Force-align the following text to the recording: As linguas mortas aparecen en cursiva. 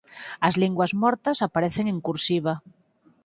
As 0.47 0.55
linguas 0.63 0.91
mortas 1.01 1.37
aparecen 1.47 1.85
en 1.93 1.97
cursiva. 2.07 2.53